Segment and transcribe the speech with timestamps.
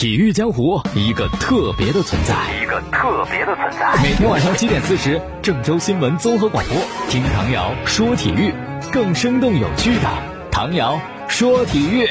[0.00, 4.02] 体育江湖一个特别的存在，一个特别的存在。
[4.02, 6.74] 每天晚上七点四十，郑州新闻综合广播，
[7.10, 8.50] 听唐瑶说体育，
[8.90, 10.08] 更生动有趣的
[10.50, 12.08] 唐瑶说体育。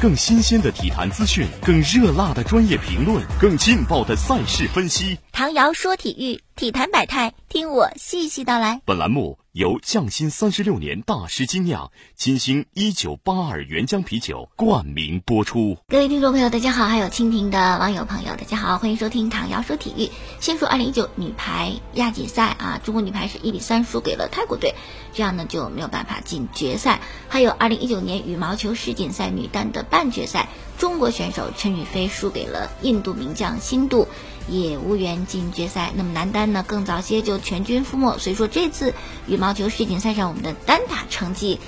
[0.00, 5.18] 更新鲜的体坛资讯，更热辣的专业评论，更劲爆的赛事分析。
[5.32, 8.82] 唐瑶说体育，体坛百态，听我细细道来。
[8.84, 15.78] 本栏目由匠心三十六年大师精酿金星一九八二原浆啤酒冠名播出。
[15.88, 20.10] 各位听众朋友，大家好，还有蜻蜓的网友朋友，大家好，欢迎收听唐瑶说体育。
[20.40, 24.74] 先说二零一九女排亚锦赛啊，中国女排是一比三输给了泰国队，
[25.14, 27.00] 这样呢就没有办法进决赛。
[27.28, 34.08] 还有二零一九年羽毛球世锦赛女单的半决赛，中国选手陈雨菲输给了印度名将辛杜。
[34.50, 35.92] 也无缘进决赛。
[35.94, 38.18] 那么男单呢，更早些就全军覆没。
[38.18, 38.92] 所以说这次
[39.26, 41.58] 羽毛球世锦赛上，我们的单打成绩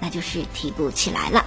[0.00, 1.46] 那就是提不起来了。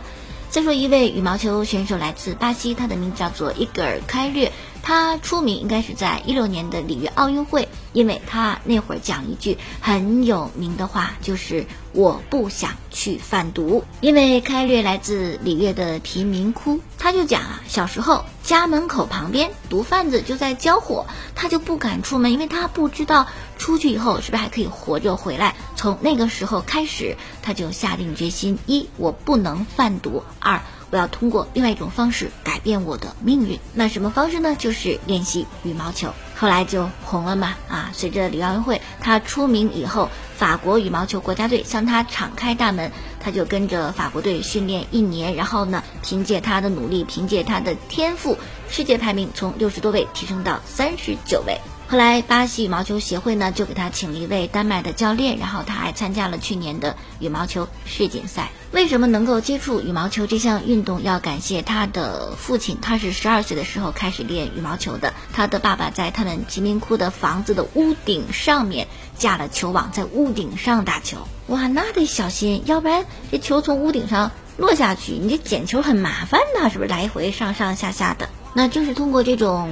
[0.50, 4.53] 再说一位羽毛球选手，来自巴西，他的名字叫做伊戈尔·开略。
[4.81, 13.85] 他出名应该是在一六年的里约奥运会，因为他那会儿讲一句很有名的话，就是“我不想去贩毒”。
[14.01, 25.55] 因为开略来自里约的贫民窟，他就讲啊，小时候家门口旁边毒贩子就在交火，他就不敢出门，因为他不知道出去以后是不是还可以活着回来。
[25.77, 30.61] 从那个时候开始，他就下定决心：一，我不能贩毒；二。
[30.91, 33.59] 我要通过另外一种方式改变我的命运。
[33.73, 34.55] 那什么方式呢？
[34.57, 36.13] 就是练习羽毛球。
[36.38, 37.89] 后来就红了嘛啊！
[37.94, 42.91] 随着里奥运会他出名以后，法国羽毛球国家队向他敞开大门，
[43.22, 45.33] 他就跟着法国队训练一年。
[45.36, 48.38] 然后呢，凭借他的努力，凭借他的天赋，
[48.69, 51.58] 世界排名从六十多位提升到三十九位。
[51.88, 58.50] 后来，巴西羽毛球协会呢就给他请了一位丹麦的教练，然后他还参加了去年的羽毛球世锦赛。
[58.72, 61.03] 为什么能够接触羽毛球这项运动？
[61.03, 65.13] 要感谢他的父亲，他是十二岁的时候开始练羽毛球的。
[65.31, 71.17] 他的爸爸在他们贫民窟的房子的屋顶上面架了球网，在屋顶上打球。
[71.47, 76.90] 哇，那得小心，要不然这球从屋顶上落下去，你这捡球很麻烦的，是不是？
[76.90, 78.28] 来回上上下下的。
[78.56, 79.69] 那就是通过这种。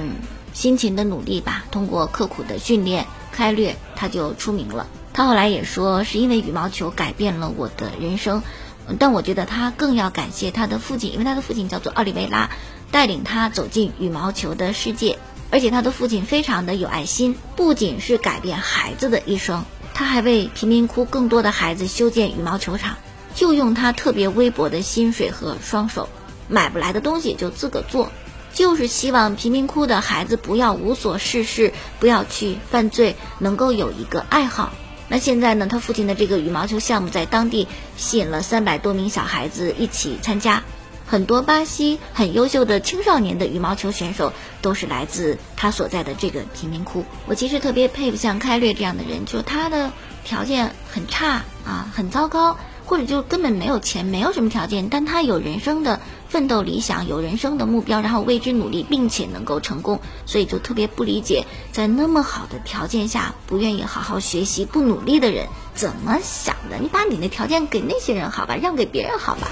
[0.54, 4.86] 辛勤的努力吧，通过刻苦的训练，开略他就出名了。
[5.12, 8.42] 他后来也说，是因为羽毛球改变了我的人生。
[8.98, 12.50] 但我觉得他更要感谢他的父亲，因为他的父亲叫做奥利维拉，
[12.90, 15.18] 带领他走进羽毛球的世界。
[15.50, 19.64] 而且他的父亲非常的有爱心，不仅是改变孩子的一生，
[19.94, 22.96] 他还为贫民窟更多的孩子修建羽毛球场，
[23.34, 26.08] 就用他特别微薄的薪水和双手，
[26.48, 28.10] 买不来的东西就自个做。
[28.54, 34.72] 就是希望贫民窟的孩子不要无所事事，不要去犯罪，能够有一个爱好。
[35.08, 35.66] 那现在呢？
[35.66, 40.62] 他父亲的这个羽毛球项目在当地吸引了三百多名小孩子一起参加，
[41.06, 44.32] 很多巴西很优秀的青少年的羽毛球选手
[44.62, 47.04] 都是来自他所在的这个贫民窟。
[47.26, 49.92] 我其实特别佩服像开略这样的人，就他的
[50.24, 52.56] 条件很差啊，很糟糕。
[52.84, 66.76] 或者就根本没有钱，没有什么条件，但他有人生的奋斗理想，有人生的目标，然后为之努力，并且能够成功，所以就特别不理解，在那么好的条件下，不愿意好好学习、不努力的人怎么想的？
[66.78, 69.48] 你把你的条件给那些人好吧，让给别人好吧。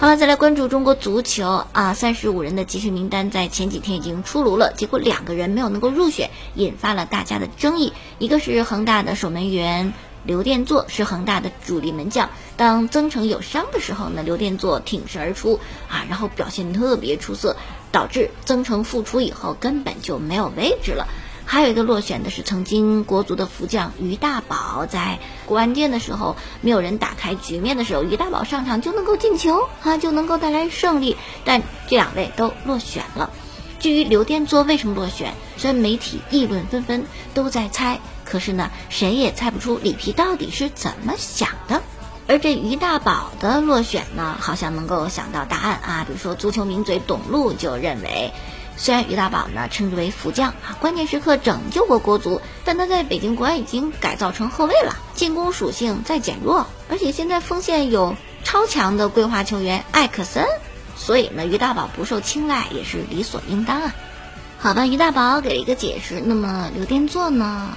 [0.00, 1.92] 好了，再来关注中国足球啊！
[1.92, 7.92] 三十五人的集训名单在前几天已经出炉了，结果两个人没有能够入选，引发了大家的争议。
[8.18, 9.92] 一个是恒大的守门员
[10.24, 12.30] 刘殿座，是恒大的主力门将。
[12.56, 15.60] 当曾诚有伤的时候呢，刘殿座挺身而出
[15.90, 17.54] 啊，然后表现特别出色，
[17.92, 21.08] 导致曾诚复出以后根本就没有位置了。
[21.52, 31.16] 还有一个落选的是曾经国足的福将于大宝，在关键的时候没有人打开局面的时候，于大宝上场就能够进球，啊，就能够带来胜利。
[31.44, 33.30] 但这两位都落选了。
[33.80, 41.82] 至于刘殿座为什么落选，虽然媒体议论纷纷，都在猜，可是呢，谁也猜不出里皮到底是怎么想的。
[42.28, 48.32] 而这于大宝的落选呢，好像能够想到答案啊，比如说足球名嘴董路就认为。
[48.82, 60.46] 虽然于大宝呢称之为福将啊，关键时刻拯救过国足，但他在北京国安已经改造成后卫了，进攻属性在减弱，而且现在锋线有超强的规划球员艾克森，
[60.96, 63.94] 所以呢于大宝不受青睐也是理所应当啊。
[64.56, 67.76] 好吧，于大宝给了一个解释，那么刘殿座呢？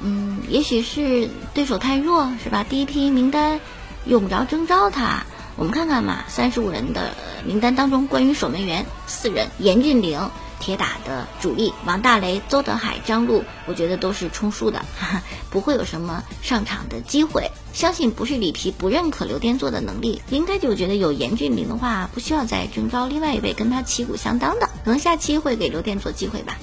[0.00, 2.64] 嗯，也许是对手太弱是吧？
[2.66, 3.60] 第一批名单
[4.06, 5.26] 用不着征召他。
[5.60, 7.14] 我们看看嘛，三十五人的
[7.44, 17.50] 名单当中，关于守门员四人：严俊岭、铁打的主力王大雷、邹德海、张璐，我觉得都是充数的，哈哈，不会有什么上场的机会。
[17.74, 26.56] 相信不是里皮不认可刘殿座的能力，应该就觉得有严俊凌的话，不需要再征召另外一位跟他旗鼓相当的，可能下期会给刘殿座机会吧。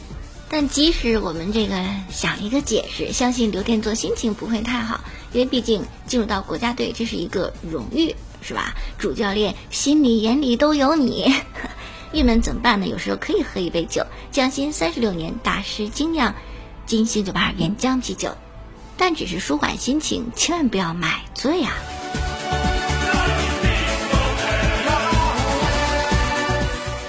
[0.49, 5.01] 但即使我们这个想一个解释，相信刘殿座心情不会太好，
[5.33, 8.75] 因为毕竟进入到国家队这是一个荣誉，是吧？
[8.97, 11.33] 主教练心里眼里都有你，
[12.13, 12.87] 郁闷怎么办呢？
[12.87, 16.33] 有时候可以喝一杯酒，匠心三十六年大师精酿
[16.85, 18.35] 金星酒吧原浆啤酒，
[18.95, 21.73] 但只是舒缓心情，千万不要买醉啊！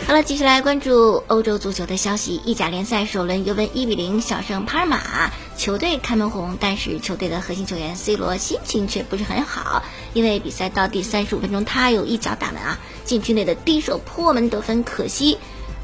[0.07, 2.41] 好了，继续来关注欧洲足球的消息。
[2.45, 9.83] 意甲联赛首轮，尤文一比零小胜帕尔马，球队开门红，但是球队的核心球员 C 罗心情却不是很好，
[10.15, 15.37] 因为比赛到第三十五分钟，他有一脚打门啊，禁区内的低手破门得分，可惜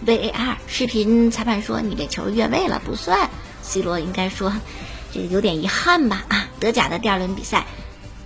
[0.06, 3.28] VAR 视频裁判说你这球越位了，不算。
[3.62, 4.52] C 罗应该说
[5.12, 7.66] 这有点遗憾吧啊，德甲的第二轮比赛。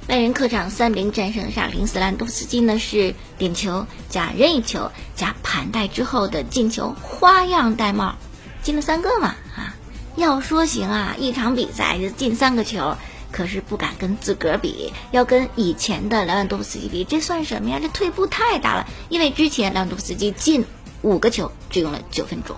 [0.07, 8.17] 拜仁客场三比零战胜沙林斯兰多夫斯基呢，是点球加任意球加盘带之后的进球，花样戴帽，
[8.63, 9.35] 进了三个嘛！
[10.19, 12.97] 要说行啊，一场比赛就进三个球，
[13.31, 17.79] 可是不敢跟自个儿比，要跟以前的莱万多夫斯基比，这算什么呀？
[17.81, 20.65] 这退步太大了，因为之前莱万多夫斯基进
[21.03, 22.57] 五个球只用了九分钟。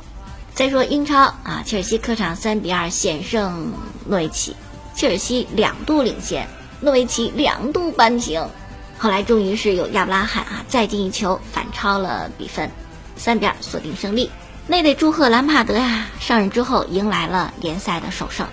[0.54, 3.74] 再说英超啊，切尔西客场三比二险胜
[4.06, 4.56] 诺维奇，
[4.94, 6.48] 切尔西两度领先。
[6.80, 8.48] 诺维奇两度扳平，
[8.96, 12.70] 后来终于是有亚布拉罕啊再进一球反超了比分，
[13.16, 14.30] 三比二锁定胜利。
[14.70, 18.46] 那得祝贺兰帕德呀，上任之后迎来了联赛的首胜。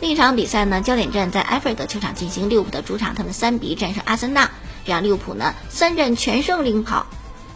[0.00, 4.52] 另一场比赛呢，焦点战在埃菲尔德球场进行，利物浦的主场他们三比战胜阿森纳，
[4.84, 7.06] 这样利物浦呢三战全胜领跑。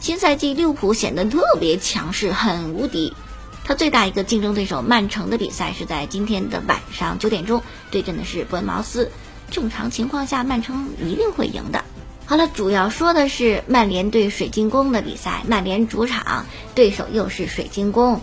[0.00, 3.14] 新赛季利物浦显得特别强势，很无敌。
[3.62, 7.62] 他最大一个竞争对手曼城的比赛是在今天的晚上九点钟
[7.92, 9.12] 对阵的是伯恩茅斯。
[9.52, 11.84] 正常情况下，曼城一定会赢的。
[12.28, 15.44] 好了，主要说的是曼联对水晶宫的比赛。
[15.46, 16.44] 曼联主场，
[16.74, 18.20] 对手又是水晶宫，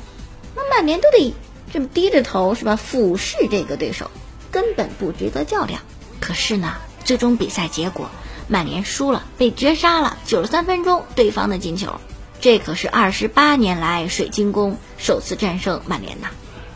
[0.56, 1.34] 那曼联都得
[1.74, 2.76] 这么低着头是吧？
[2.76, 4.12] 俯视这个对手，
[4.52, 5.82] 根本不值得较量。
[6.20, 8.08] 可是呢，最终比赛结果，
[8.48, 10.20] 曼联输了，被绝杀了。
[10.24, 12.00] 九十三分钟，对方的进球，
[12.40, 16.28] 这可是二十八年来水晶宫首次战胜曼联呐。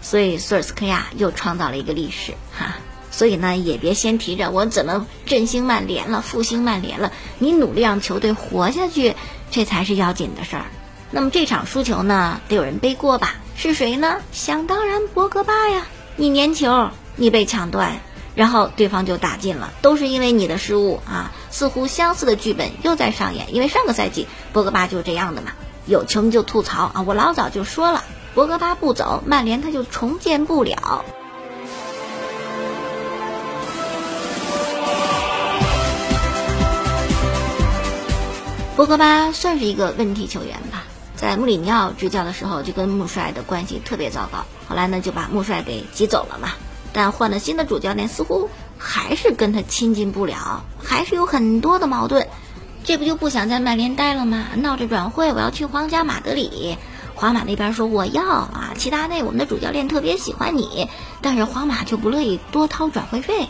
[0.01, 2.77] 所以索尔斯克亚又创造了一个历史哈。
[3.19, 9.13] 所以呢，也别先提着我怎么振兴曼联了、复兴曼联了，你努力让球队活下去，
[9.51, 10.67] 这才是要紧的事儿。
[11.11, 13.35] 那么这场输球呢，得有人背锅吧？
[13.57, 14.19] 是谁呢？
[14.31, 15.85] 想当然，博格巴呀！
[16.15, 17.99] 你粘球，你被抢断，
[18.35, 21.33] 然后对方就打进了，都是因为你的失误啊！
[21.51, 25.51] 似乎相似的剧本又在上演，因为上个赛季博格巴就是这样的嘛。
[25.85, 28.01] 有球迷就吐槽啊，我老早就说了，
[28.33, 31.03] 博格巴不走，曼联他就重建不了。
[38.79, 40.85] 博格巴算是一个问题球员吧，
[41.17, 46.51] 在穆里尼奥执教的时候就跟穆帅的关系特别糟糕，后来呢就把穆帅给挤走了嘛。
[46.93, 52.29] 但换了新的主教练，似乎还是跟他亲近不了，还是有很多的矛盾。
[52.85, 54.45] 这不就不想在曼联待了吗？
[54.55, 56.77] 闹着转会，我要去皇家马德里。
[57.15, 60.87] 皇马那边说我要啊，齐达内我们的主教练特别喜欢你，
[61.21, 63.49] 但是皇马就不乐意多掏转会费。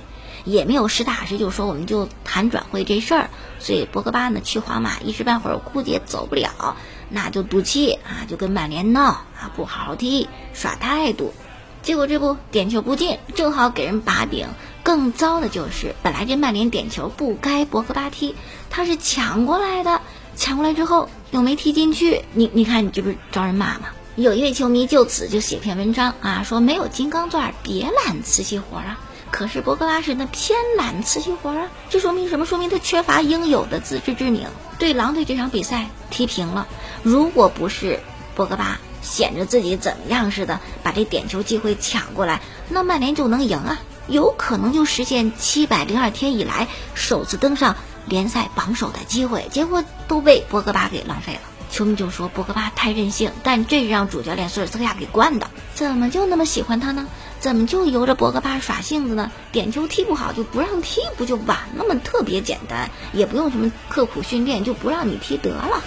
[0.49, 3.29] 也没有实打实就说我们就谈转会这事儿，
[3.59, 6.75] 所以博格巴呢去皇马一时半会儿估计也走不了，
[7.09, 11.33] 那就赌气啊，就跟曼联闹啊，不好好踢，耍态度，
[11.81, 14.47] 结果这不点球不进，正好给人把柄。
[14.81, 18.33] 更糟的就是，本来这曼联点球不该博格巴踢，
[18.69, 20.01] 他是抢过来的，
[20.35, 23.89] 抢过来之后又没踢进去，你你看你这不是招人骂吗？
[24.15, 28.99] 有一位球迷就此就写篇文章啊，说没有金刚钻别揽瓷器活啊。
[29.39, 32.45] 可是博格巴是那偏揽瓷器活啊，这说明什么？
[32.45, 34.49] 说明他缺乏应有的自知之明。
[34.79, 36.67] 对狼队这场比赛踢平了，
[37.03, 38.01] 如果不是
[38.35, 43.79] 博格巴显着自己怎么样似的，把这点球机会抢过来，那曼联就能赢啊，
[44.09, 47.77] 有可能就实现七百零二天以来首次登上
[48.07, 49.47] 联赛榜首的机会。
[49.49, 51.39] 结果都被博格巴给浪费了。
[51.71, 57.07] 球迷就说博格巴太任性，但这是让主教练索尔斯克亚给惯的，怎么就那么喜欢他呢？
[57.39, 59.31] 怎么就由着博格巴耍性子呢？
[59.53, 61.99] 点球踢不好就不让踢，不就完了吗？
[62.03, 65.81] 特别简单，也不用什么刻苦训练，就不让你踢得了。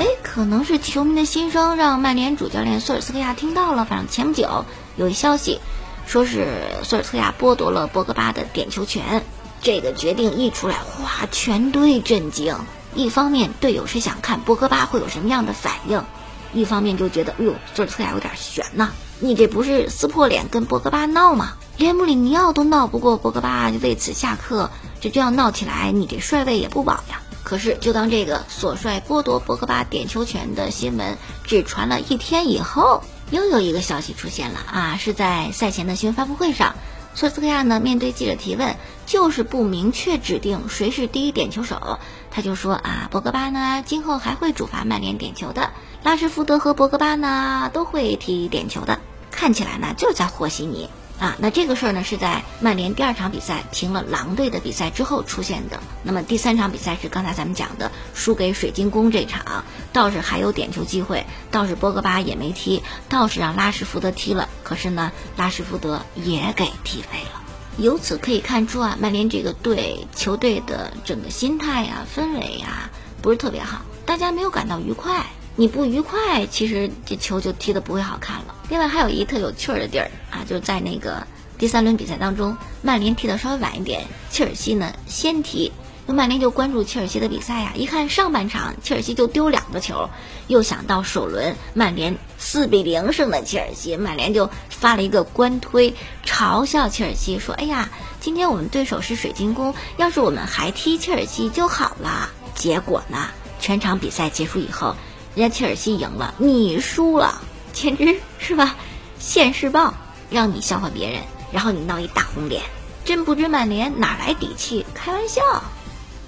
[0.00, 3.84] 哎，可能是球迷的心声让曼联主教练索尔斯克亚听到了。
[3.84, 4.64] 反正前不久
[4.96, 5.60] 有一消息，
[6.08, 6.48] 说是
[6.82, 9.22] 索尔斯克亚剥夺了博格巴的点球权。
[9.62, 12.56] 这个决定一出来，哗，全队震惊。
[12.94, 16.02] 一方面队友是想看博格巴会有什么样的反应，
[16.52, 18.90] 一方面就觉得，哎呦，索尔斯克亚有点悬呐，
[19.20, 21.54] 你这不是撕破脸跟博格巴闹吗？
[21.76, 27.22] 连穆里尼奥都闹不过博格巴，就为此下课，这这样闹起来，你这帅位也不保呀。
[27.44, 34.96] 可是，就当这个索帅剥夺博格巴点球权的新闻只传了一天以后，又有一个消息出现了啊！
[34.98, 36.74] 是在赛前的新闻发布会上，
[37.14, 38.76] 索斯克亚呢面对记者提问，
[39.06, 41.98] 就是不明确指定谁是第一点球手，
[42.30, 45.70] 他就说啊，博格巴呢今后还会主罚曼联点球的，
[46.02, 49.00] 拉什福德和博格巴呢都会踢点球的，
[49.30, 50.88] 看起来呢就在和稀泥。
[51.18, 55.80] 啊，那这个事儿呢是在曼联第二场比赛停了狼队的比赛之后出现的。
[56.04, 67.42] 那么第三场比赛是刚才咱们讲的输给水晶宫这场，倒是还有点球机会，倒是博格巴也没踢，倒是让拉什福德踢了，可是呢拉什福德也给踢飞了。
[67.78, 72.90] 由此可以看出啊，曼联这个队球队的整个心态呀、氛围呀
[73.22, 75.26] 不是特别好，大家没有感到愉快。
[75.60, 78.54] 你不愉快，其实这球就踢得不会好看了。
[78.68, 81.26] 另外还有一特有趣儿的地儿啊，就在那个
[81.58, 85.72] 第三轮比赛当中，曼联踢得稍微晚一点，切尔西呢先踢，
[86.06, 87.72] 那曼联就关注切尔西的比赛呀。
[87.74, 90.08] 一看上半场切尔西就丢两个球，
[90.46, 95.92] 又想到首轮曼联四比零胜的切尔西，曼联就发了一个官推，
[96.24, 103.26] 嘲笑切尔西说：“哎呀，今天我们对手是水晶宫，要是我们还踢切尔西就好了。”结果呢，
[103.58, 104.94] 全场比赛结束以后。
[105.38, 107.40] 人家切尔西赢了，你输了，
[107.72, 108.74] 简直是吧？
[109.20, 109.94] 现世报，
[110.30, 112.64] 让你笑话别人，然后你闹一大红脸，
[113.04, 114.84] 真不知曼联哪来底气？
[114.94, 115.40] 开玩笑，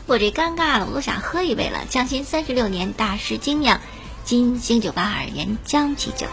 [0.07, 1.87] 我这尴尬了，我都想喝一杯了。
[1.90, 3.81] 匠心三十六年大师精酿，
[4.23, 6.29] 金星九八二原浆啤酒。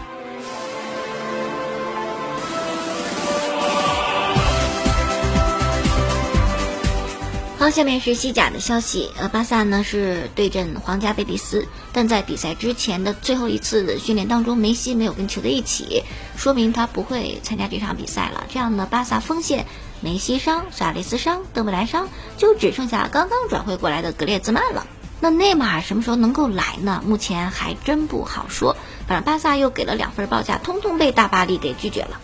[7.60, 9.10] 好，下面是西甲的消息。
[9.18, 16.04] 呃，巴萨呢是对阵皇家贝蒂斯，但在比赛之前的最后一次训练当中，梅西没有跟球队一起，
[16.38, 18.46] 说明他不会参加这场比赛了。
[18.48, 19.66] 这样呢，巴萨锋线
[20.02, 24.86] 梅西伤、苏亚雷斯伤、德布莱伤，就只剩下刚刚转会过来的格列兹曼了。
[25.20, 27.02] 那内马尔什么时候能够来呢？
[27.08, 28.78] 目前还真不好说。
[29.08, 32.22] 反正巴萨又给了两份报价，通通被大巴黎给拒绝了。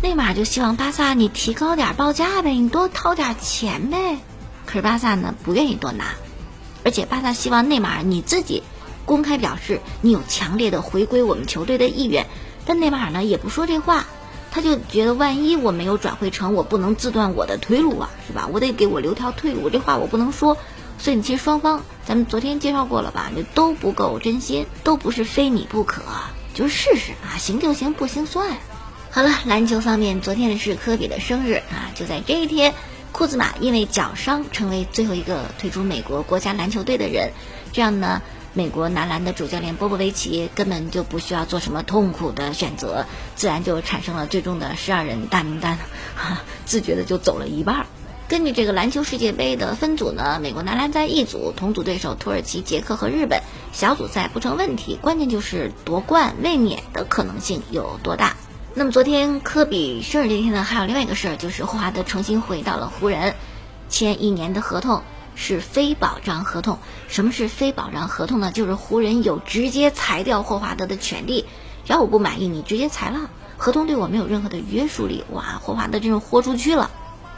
[0.00, 4.18] 内马尔就希望巴萨你提高点报价呗，你多掏点钱呗。
[4.66, 6.14] 可是巴萨呢不愿意多拿，
[6.84, 8.62] 而且巴萨希望内马尔你自己
[9.04, 12.26] 公开表示你有强烈的回归我们球队的意愿，
[12.64, 14.06] 但内马尔呢也不说这话，
[14.50, 18.48] 他就觉得万一我没有转会成，我不能自断我的退路啊，是吧？
[18.52, 20.56] 我得给我留条退路，这话我不能说。
[20.96, 26.02] 所以你其实双方咱们昨天介绍过了吧，就都不够真心，都不是非你不可，
[26.54, 28.56] 就试试啊，行就行，不行算。
[29.10, 32.74] 好了，篮球方面，昨天是科比的生日啊，就在这一天。
[33.14, 37.30] 库兹马因为脚伤成为最后一个退出美国国家篮球队的人，
[37.72, 38.20] 这样呢，
[38.54, 43.06] 美国男篮的主教练波波维奇根本就不需要做什么痛苦的选择，
[43.36, 45.78] 自然就产生了最终的 十二人大名单，
[46.16, 47.86] 哈自觉的就走了一半。
[48.26, 53.42] 根据这个篮球世界杯的分组呢，美国男篮在一组，同组对手土耳其、捷克和日本，
[53.72, 58.34] 小组赛不成问题，关键就是夺冠卫冕的可能性有多大。
[58.76, 63.36] 那么昨天科比生日这天呢，还有另外一个事儿，就是霍华德重新回到了湖人，
[63.88, 65.02] 签一年的合同
[65.36, 66.80] 是非保障合同。
[67.06, 68.50] 什么是非保障合同呢？
[68.50, 71.44] 就是湖人有直接裁掉霍华德的权利，
[71.84, 75.22] 只要我不满意，你直接裁了，合同对我没有任何的约束力。
[75.30, 76.90] 哇，霍华德真是豁出去了，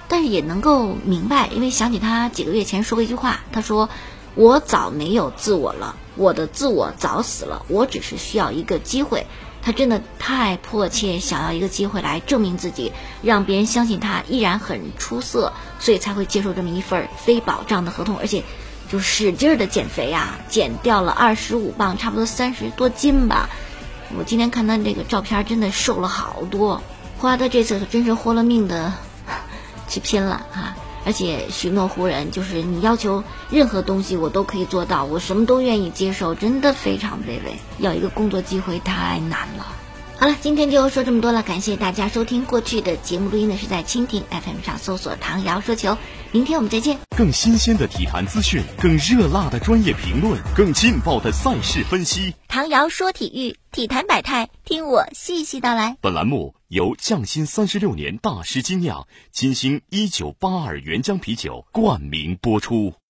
[0.08, 3.90] 但是也能够明白，因为想起他几个月前说过一句话，他说
[4.36, 9.26] ：“我早没有自我了，我的自我早死了，我只是需要一个机会。”
[9.62, 18.44] 他真的太迫切想要一个机会来证明自己，让别人相信他依然很出色，所以才会接受这么一份非保障的合同，而且
[18.88, 23.48] 就使劲儿的减肥啊，减掉了二十五磅，差不多三十多斤吧。
[24.16, 26.76] 我今天看他这个照片，真的瘦了好多。
[27.18, 28.92] 霍华德这次可真是豁了命的
[29.88, 30.76] 去拼了啊！
[31.06, 37.56] 而且许诺湖人，就是你要求任何东西，我都可以做到，我什么都愿意接受，真的非常卑微。
[37.78, 39.66] 要一个工作机会太难了。
[40.18, 42.46] 好了，今天就说这么多了，感谢大家收听。
[42.46, 45.98] 过去的节目录音呢是在蜻蜓 FM 上搜索“唐瑶说球”。
[46.32, 46.98] 明天我们再见。
[47.14, 52.34] 更新鲜的体坛资讯，更热辣的专业评论，更劲爆的赛事分析。
[52.48, 55.98] 唐瑶说体育，体坛百态，听我细细道来。
[56.00, 62.94] 本栏目由匠心三十六年大师精酿金星一九八二原浆啤酒冠名播出。